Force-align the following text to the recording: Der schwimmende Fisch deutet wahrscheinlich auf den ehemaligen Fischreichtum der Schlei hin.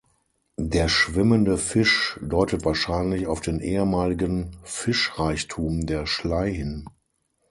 Der 0.57 0.89
schwimmende 0.89 1.59
Fisch 1.59 2.17
deutet 2.23 2.65
wahrscheinlich 2.65 3.27
auf 3.27 3.39
den 3.39 3.59
ehemaligen 3.59 4.49
Fischreichtum 4.63 5.85
der 5.85 6.07
Schlei 6.07 6.51
hin. 6.51 6.85